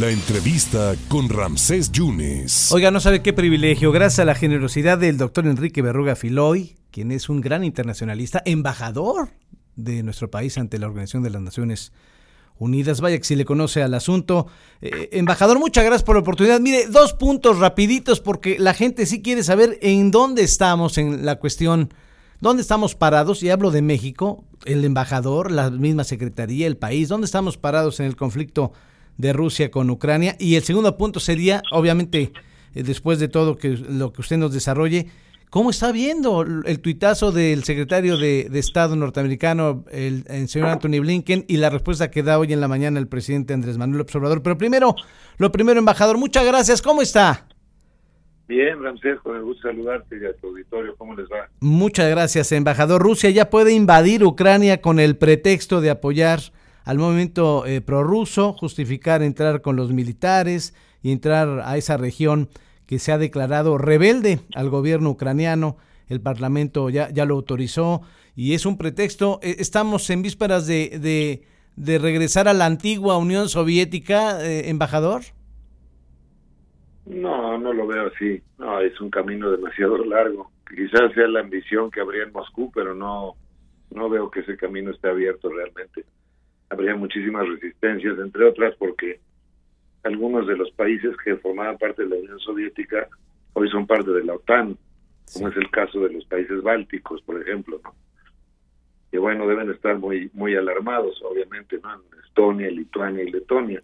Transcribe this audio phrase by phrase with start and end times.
[0.00, 2.72] La entrevista con Ramsés Yunes.
[2.72, 7.12] Oiga, no sabe qué privilegio, gracias a la generosidad del doctor Enrique Berruga Filoy, quien
[7.12, 9.28] es un gran internacionalista, embajador
[9.76, 11.92] de nuestro país ante la Organización de las Naciones
[12.58, 13.00] Unidas.
[13.00, 14.48] Vaya que si le conoce al asunto.
[14.80, 16.58] Eh, embajador, muchas gracias por la oportunidad.
[16.58, 21.36] Mire, dos puntos rapiditos porque la gente sí quiere saber en dónde estamos en la
[21.36, 21.94] cuestión,
[22.40, 27.26] dónde estamos parados, y hablo de México, el embajador, la misma secretaría, el país, dónde
[27.26, 28.72] estamos parados en el conflicto
[29.16, 30.36] de Rusia con Ucrania.
[30.38, 32.32] Y el segundo punto sería, obviamente,
[32.74, 35.08] eh, después de todo que, lo que usted nos desarrolle,
[35.54, 41.58] ¿Cómo está viendo el tuitazo del secretario de, Estado norteamericano, el, señor Anthony Blinken, y
[41.58, 44.42] la respuesta que da hoy en la mañana el presidente Andrés Manuel Observador?
[44.42, 44.96] Pero primero,
[45.38, 46.82] lo primero, embajador, muchas gracias.
[46.82, 47.46] ¿Cómo está?
[48.48, 50.96] Bien, Ramsés, con el gusto de saludarte y a tu auditorio.
[50.96, 51.48] ¿Cómo les va?
[51.60, 53.00] Muchas gracias, embajador.
[53.00, 56.40] Rusia ya puede invadir Ucrania con el pretexto de apoyar
[56.84, 62.48] al movimiento eh, prorruso, justificar entrar con los militares y entrar a esa región
[62.86, 65.76] que se ha declarado rebelde al gobierno ucraniano.
[66.08, 68.02] El Parlamento ya, ya lo autorizó
[68.36, 69.40] y es un pretexto.
[69.42, 71.42] Eh, estamos en vísperas de,
[71.76, 75.22] de, regresar a la antigua Unión Soviética, eh, embajador.
[77.06, 78.42] No, no lo veo así.
[78.58, 80.50] No, es un camino demasiado largo.
[80.68, 83.34] Quizás sea la ambición que habría en Moscú, pero no,
[83.90, 86.04] no veo que ese camino esté abierto realmente.
[86.74, 89.20] Habría muchísimas resistencias, entre otras porque
[90.02, 93.08] algunos de los países que formaban parte de la Unión Soviética
[93.52, 94.76] hoy son parte de la OTAN,
[95.32, 97.94] como es el caso de los países bálticos, por ejemplo, ¿no?
[99.12, 101.90] Que bueno, deben estar muy muy alarmados, obviamente, ¿no?
[102.26, 103.80] Estonia, Lituania y Letonia.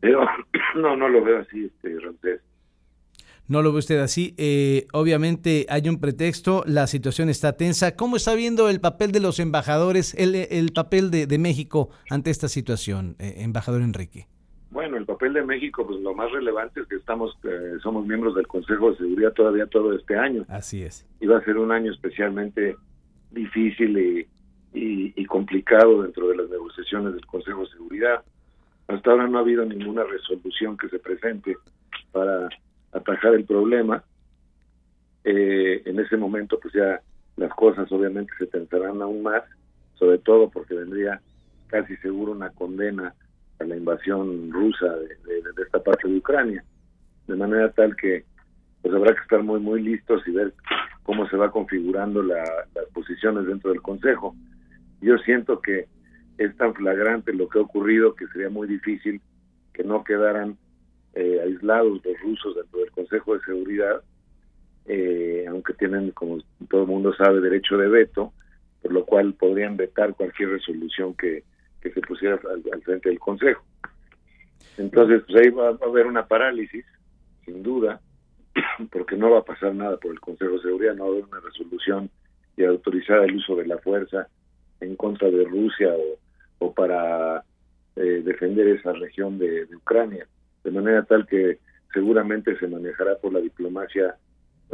[0.00, 0.26] Pero
[0.74, 1.98] no, no lo veo así, este,
[3.52, 4.34] No lo ve usted así.
[4.38, 7.96] Eh, obviamente hay un pretexto, la situación está tensa.
[7.96, 12.30] ¿Cómo está viendo el papel de los embajadores, el, el papel de, de México ante
[12.30, 14.26] esta situación, eh, embajador Enrique?
[14.70, 18.34] Bueno, el papel de México, pues lo más relevante es que estamos, eh, somos miembros
[18.36, 20.46] del Consejo de Seguridad todavía todo este año.
[20.48, 21.06] Así es.
[21.20, 22.74] Y va a ser un año especialmente
[23.32, 28.22] difícil y, y, complicado dentro de las negociaciones del Consejo de Seguridad.
[28.88, 31.58] Hasta ahora no ha habido ninguna resolución que se presente
[32.12, 32.48] para
[32.92, 34.04] atajar el problema.
[35.24, 37.00] Eh, en ese momento, pues ya
[37.36, 39.42] las cosas obviamente se tensarán aún más,
[39.94, 41.20] sobre todo porque vendría
[41.68, 43.14] casi seguro una condena
[43.64, 46.64] la invasión rusa de, esta parte de Ucrania,
[47.26, 48.24] de manera tal que
[48.80, 50.52] pues habrá que estar muy muy listos y ver
[51.04, 52.48] cómo se va configurando las
[52.92, 54.34] posiciones dentro del Consejo.
[55.00, 55.86] Yo siento que
[56.38, 59.20] es tan flagrante lo que ha ocurrido que sería muy difícil
[59.72, 60.56] que no quedaran
[61.14, 64.02] eh, aislados los rusos dentro del Consejo de Seguridad,
[64.86, 68.32] eh, aunque tienen, como todo el mundo sabe, derecho de veto,
[68.82, 71.44] por lo cual podrían vetar cualquier resolución que,
[71.80, 73.62] que se pusiera al, frente del Consejo.
[74.78, 76.84] Entonces, pues ahí va, a haber una parálisis,
[77.44, 78.00] sin duda,
[78.90, 81.24] porque no va a pasar nada por el Consejo de Seguridad, no va a haber
[81.24, 82.10] una resolución
[82.56, 84.28] y autorizar el uso de la fuerza
[84.80, 85.94] en contra de Rusia
[86.58, 87.44] o, para
[87.96, 90.26] eh, defender esa región de, Ucrania,
[90.64, 91.58] de manera tal que
[91.92, 94.16] seguramente se manejará por la diplomacia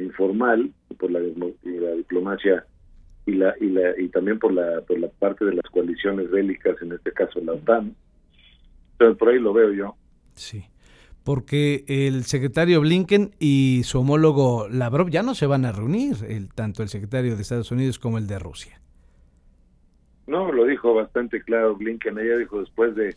[0.00, 2.64] informal, por la, la diplomacia
[3.26, 6.80] y la y la y también por la por la parte de las coaliciones bélicas
[6.80, 7.94] en este caso la OTAN.
[8.92, 9.94] Entonces por ahí lo veo yo.
[10.34, 10.64] Sí
[11.24, 16.52] porque el secretario Blinken y su homólogo Lavrov ya no se van a reunir el
[16.52, 18.80] tanto el secretario de Estados Unidos como el de Rusia.
[20.26, 23.16] No lo dijo bastante claro Blinken ella dijo después de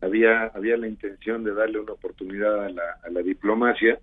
[0.00, 3.98] había había la intención de darle una oportunidad a la, a la diplomacia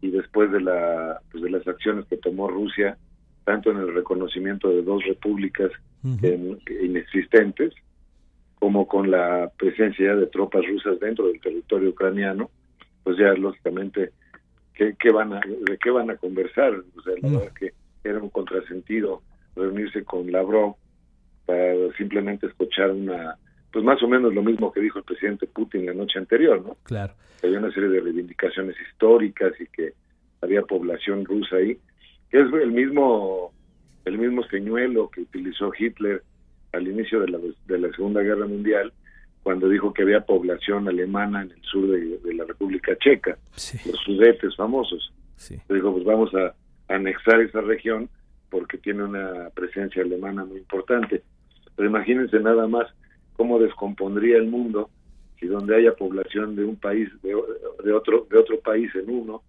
[0.00, 2.96] y después de la pues de las acciones que tomó Rusia
[3.46, 5.70] tanto en el reconocimiento de dos repúblicas
[6.82, 7.72] inexistentes,
[8.58, 12.50] como con la presencia de tropas rusas dentro del territorio ucraniano,
[13.04, 14.10] pues ya lógicamente,
[14.74, 16.74] ¿qué, van a, ¿de qué van a conversar?
[16.96, 19.22] O sea, la verdad que era un contrasentido
[19.54, 20.74] reunirse con Lavrov
[21.46, 23.36] para simplemente escuchar una,
[23.76, 26.78] pues más o menos lo mismo que dijo el presidente Putin la noche anterior, ¿no?
[26.84, 27.12] Claro.
[27.44, 29.92] había una serie de reivindicaciones históricas y que
[30.40, 31.78] había población rusa ahí
[32.30, 33.52] que es el mismo
[34.06, 36.22] el mismo señuelo que utilizó Hitler
[36.72, 38.94] al inicio de la, de la Segunda Guerra Mundial
[39.42, 44.56] cuando dijo que había población alemana en el sur de, la República Checa, los sudetes
[44.56, 45.12] famosos.
[45.68, 46.54] Dijo, pues vamos a
[46.88, 48.08] anexar esa región
[48.48, 51.22] porque tiene una presencia alemana muy importante.
[51.76, 52.86] Pero imagínense nada más
[53.36, 54.90] cómo descompondría el mundo
[55.38, 57.36] si donde haya población de un país, de,
[57.84, 59.42] de otro, de otro país en uno,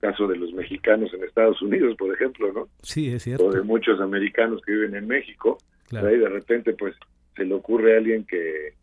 [0.00, 2.68] caso de los mexicanos en Estados Unidos, por ejemplo, ¿no?
[2.82, 3.46] Sí, es cierto.
[3.46, 5.58] O de muchos americanos que viven en México,
[5.92, 6.94] ahí de repente pues
[7.36, 8.74] se le ocurre a alguien que,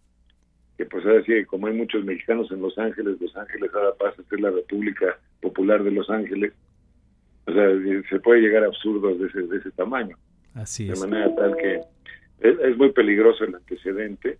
[0.77, 4.21] que pues ahora sí, como hay muchos mexicanos en Los Ángeles, Los Ángeles ahora pasa
[4.21, 6.53] a ser la República Popular de Los Ángeles,
[7.47, 7.67] o sea,
[8.09, 10.17] se puede llegar a absurdos de ese, de ese tamaño.
[10.53, 10.99] Así de es.
[10.99, 11.75] manera tal que
[12.39, 14.37] es, es muy peligroso el antecedente,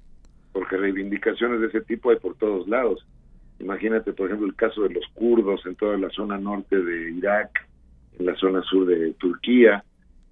[0.59, 3.07] porque reivindicaciones de ese tipo hay por todos lados.
[3.59, 7.65] Imagínate, por ejemplo, el caso de los kurdos en toda la zona norte de Irak,
[8.19, 9.85] en la zona sur de Turquía,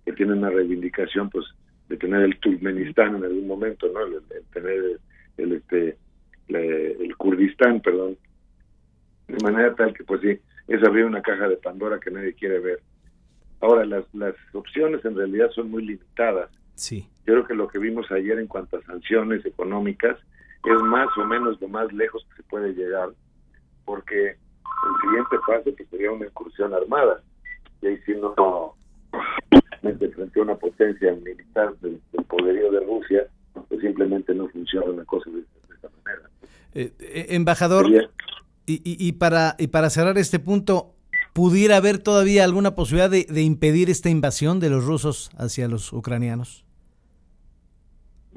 [0.05, 1.45] que tienen una reivindicación, pues,
[1.87, 4.01] de tener el Turkmenistán en algún momento, ¿no?
[4.01, 4.21] El,
[4.51, 4.99] tener
[5.37, 5.95] el, este,
[6.49, 8.17] el Kurdistán, perdón.
[9.29, 10.37] De manera tal que, pues sí,
[10.67, 12.81] es abrir una caja de Pandora que nadie quiere ver.
[13.61, 16.49] Ahora, las, las opciones en realidad son muy limitadas.
[16.77, 20.17] Sí, Yo creo que lo que vimos ayer en cuanto a sanciones económicas
[20.63, 23.09] es más o menos lo más lejos que se puede llegar,
[23.83, 27.21] porque el siguiente paso que sería una incursión armada.
[27.81, 28.75] Y ahí sí no,
[29.81, 33.27] frente a una potencia militar del, del poderío de Rusia,
[33.67, 35.45] pues simplemente no funciona una cosa de, de
[35.75, 36.29] esta manera.
[36.73, 37.87] Eh, eh, embajador,
[38.65, 40.93] y, y- y para, y para cerrar este punto,
[41.33, 45.91] ¿pudiera haber todavía alguna posibilidad de, de impedir esta invasión de los rusos hacia los
[45.93, 46.65] ucranianos?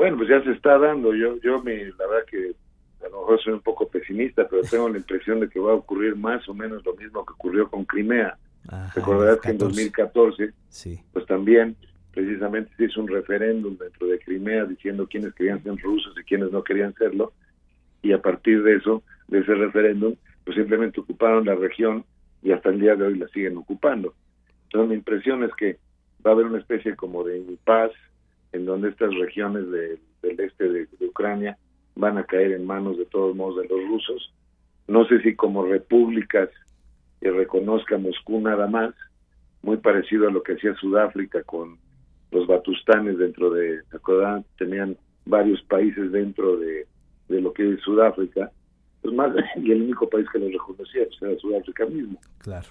[0.01, 1.15] Bueno, pues ya se está dando.
[1.15, 2.55] Yo, yo me, la verdad que
[3.05, 5.75] a lo mejor soy un poco pesimista, pero tengo la impresión de que va a
[5.75, 8.39] ocurrir más o menos lo mismo que ocurrió con Crimea.
[8.67, 9.75] Ajá, Recordarás que en 14.
[9.83, 11.77] 2014, Sí, pues también
[12.13, 16.51] precisamente se hizo un referéndum dentro de Crimea diciendo quiénes querían ser rusos y quiénes
[16.51, 17.35] no querían serlo.
[18.01, 20.17] Y a partir de eso, de ese referéndum,
[20.47, 22.07] pues simplemente ocuparon la región
[22.43, 24.15] y hasta el día de hoy la siguen ocupando.
[24.63, 25.77] Entonces mi impresión es que
[26.25, 27.91] va a haber una especie como de paz
[28.53, 31.57] en donde estas regiones de- del este de, de Ucrania
[31.97, 34.33] van a caer en manos de todos modos de los rusos.
[34.89, 36.49] No sé si como repúblicas
[37.21, 38.95] que reconozca Moscú nada más,
[39.63, 41.79] muy parecido a lo que hacía Sudáfrica con
[42.31, 44.45] los batustanes dentro de, ¿se?
[44.59, 46.87] Tenían varios países dentro de,
[47.29, 48.51] de lo que es Sudáfrica,
[49.03, 52.19] pues más, y el único país que los reconocía pues era Sudáfrica mismo.
[52.39, 52.69] claro.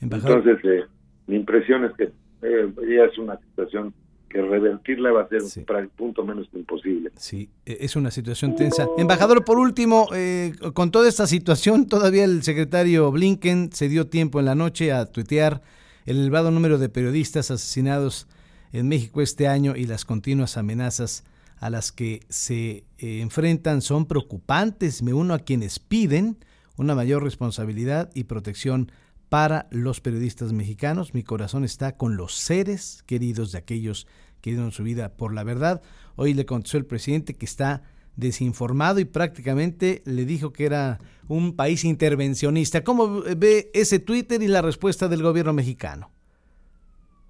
[0.00, 0.84] Embajador, Entonces, eh,
[1.26, 2.04] mi impresión es que
[2.42, 3.94] eh, ya es una situación
[4.28, 5.60] que revertirla va a ser Sí.
[5.60, 7.10] para el punto menos imposible.
[7.16, 8.86] Sí, e- es una situación tensa.
[8.98, 14.40] Embajador, por último, eh, con toda esta situación, todavía el secretario Blinken se dio tiempo
[14.40, 15.62] en la noche a tuitear
[16.04, 18.26] el elevado número de periodistas asesinados
[18.72, 21.24] en México este año y las continuas amenazas
[21.58, 25.02] a las que se eh, enfrentan son preocupantes.
[25.02, 26.36] Me uno a quienes piden
[26.76, 28.92] una mayor responsabilidad y protección
[29.28, 31.14] para los periodistas mexicanos.
[31.14, 34.06] Mi corazón está con los seres queridos de aquellos
[34.40, 35.82] que dieron su vida por la verdad.
[36.16, 37.82] Hoy le contestó el presidente que está
[38.16, 42.82] desinformado y prácticamente le dijo que era un país intervencionista.
[42.82, 46.10] ¿Cómo ve ese Twitter y la respuesta del gobierno mexicano?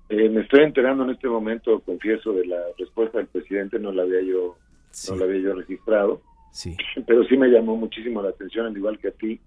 [0.09, 4.03] Eh, me estoy enterando en este momento, confieso, de la respuesta del presidente, no la
[4.03, 4.57] había yo,
[4.91, 6.23] Sí, no la había yo registrado.
[6.53, 6.77] sí,
[7.07, 9.41] pero sí me llamó muchísimo la atención, al igual que a ti,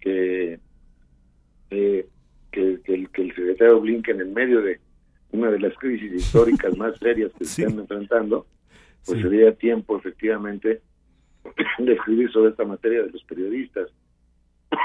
[0.00, 0.58] que,
[1.70, 2.06] eh,
[2.52, 4.80] que, que el, que el secretario Blinken, en medio de
[5.32, 7.54] una de las crisis históricas más serias que Sí.
[7.56, 8.46] se están enfrentando,
[9.04, 9.22] pues Sí.
[9.24, 10.80] sería tiempo, efectivamente,
[11.78, 13.88] de escribir sobre esta materia de los periodistas.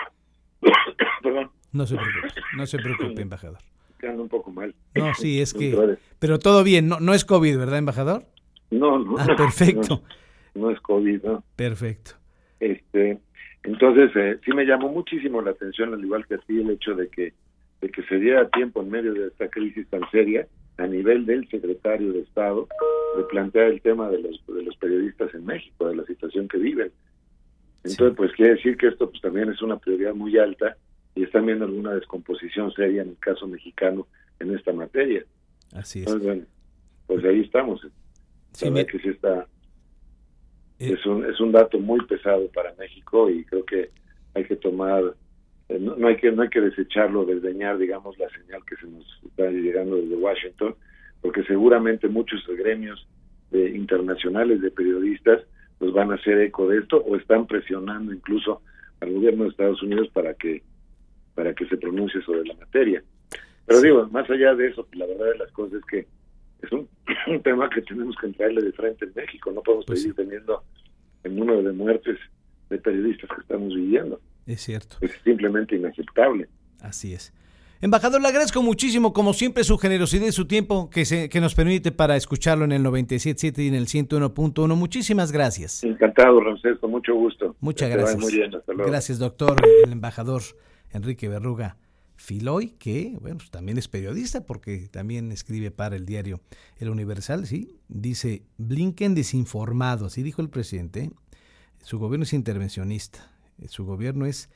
[1.23, 3.57] Perdón, no se preocupe, no se preocupe, embajador.
[3.99, 4.73] quedando un poco mal.
[4.95, 5.97] No, sí, es que...
[6.19, 8.25] Pero todo bien, no, no es COVID, ¿verdad, embajador?
[8.71, 9.15] No, no.
[9.17, 10.03] Ah, perfecto,
[10.55, 11.43] No, no es COVID, ¿no?
[11.55, 12.11] perfecto.
[12.59, 13.19] Este,
[13.63, 16.95] entonces, eh, sí me llamó muchísimo la atención, al igual que a ti, el hecho
[16.95, 17.33] de que,
[17.81, 20.47] de que se diera tiempo en medio de esta crisis tan seria,
[20.77, 22.67] a nivel del secretario de Estado,
[23.17, 26.57] de plantear el tema de los, de los periodistas en México, de la situación que
[26.57, 26.91] viven.
[27.83, 28.13] Entonces, Sí.
[28.15, 30.77] pues quiere decir que esto pues también es una prioridad muy alta
[31.15, 34.07] y están viendo alguna descomposición seria en el caso mexicano
[34.39, 35.23] en esta materia.
[35.75, 36.07] Así es.
[36.07, 36.43] Entonces, bueno,
[37.07, 37.85] pues ahí estamos.
[38.53, 39.47] Sí, me- que sí está,
[40.89, 43.89] es un, es un dato muy pesado para México y creo que
[44.33, 45.15] hay que tomar,
[45.69, 48.87] eh, no, no hay que no hay que desecharlo, desdeñar, digamos, la señal que se
[48.87, 50.75] nos está llegando desde Washington,
[51.21, 53.07] porque seguramente muchos gremios
[53.51, 55.41] eh, internacionales de periodistas
[55.77, 58.61] pues van a hacer eco de esto o están presionando incluso
[58.99, 60.63] al gobierno de Estados Unidos para que
[61.35, 63.03] para que se pronuncie sobre la materia.
[63.65, 66.07] Pero digo, más allá de eso, la verdad de las cosas es que
[66.61, 66.87] es un,
[67.27, 69.51] un tema que tenemos que entrarle de frente en México.
[69.51, 70.63] No podemos Pues seguir teniendo
[71.23, 72.17] el número de muertes
[72.69, 74.19] de periodistas que estamos viviendo.
[74.45, 74.97] es cierto.
[75.01, 76.47] Es simplemente inaceptable.
[76.79, 77.33] Así es.
[77.83, 81.55] Embajador, le agradezco muchísimo, como siempre, su generosidad y su tiempo que, se, que nos
[81.55, 84.75] permite para escucharlo en el 97.7 y en el 101.1.
[84.75, 85.83] Muchísimas gracias.
[85.83, 87.55] Encantado, Ramsés, con mucho gusto.
[87.59, 88.19] Muchas Que gracias.
[88.21, 88.89] Muy bien, hasta luego.
[88.91, 90.43] Gracias, doctor, el embajador
[90.91, 91.77] Enrique Berruga
[92.21, 96.39] Filoy, que bueno, pues también es periodista porque también escribe para el diario
[96.77, 97.79] El Universal, ¿sí?
[97.87, 101.11] Dice, Blinken desinformado, así dijo el presidente,
[101.83, 103.31] su gobierno es intervencionista,
[103.67, 104.49] su gobierno es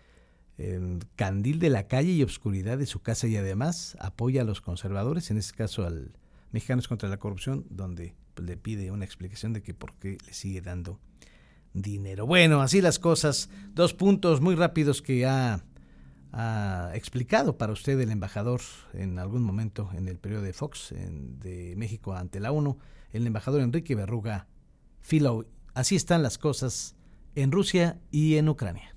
[1.16, 5.32] candil de la calle y obscuridad de su casa y además apoya a los conservadores,
[5.32, 6.14] en este caso al
[6.52, 10.34] Mexicanos contra la Corrupción, donde pues, le pide una explicación de que por qué le
[10.34, 11.00] sigue dando
[11.74, 12.26] dinero.
[12.26, 13.50] Bueno, así las cosas.
[13.74, 15.66] Dos puntos muy rápidos que ha,
[16.38, 18.60] ha explicado para usted el embajador
[18.94, 22.78] en algún momento en el periodo de Fox de México ante la ONU,
[23.14, 24.48] el embajador Enrique Berruga
[25.00, 25.46] Filo.
[25.74, 26.98] Así están las cosas
[27.36, 28.95] en Rusia y en Ucrania.